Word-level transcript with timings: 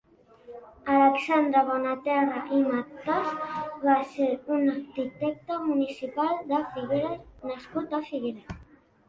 Alexandre 0.93 1.59
Bonaterra 1.67 2.39
i 2.59 2.61
Matas 2.69 3.29
va 3.83 3.99
ser 4.15 4.31
un 4.57 4.65
arquitecte 4.73 5.59
municipal 5.67 6.35
de 6.51 6.65
Figueres 6.73 7.47
nascut 7.53 7.97
a 8.01 8.03
Figueres. 8.11 8.61